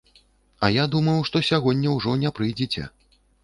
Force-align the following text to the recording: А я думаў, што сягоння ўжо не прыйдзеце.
А 0.67 0.69
я 0.75 0.85
думаў, 0.95 1.21
што 1.31 1.43
сягоння 1.51 1.95
ўжо 1.99 2.17
не 2.25 2.35
прыйдзеце. 2.41 2.91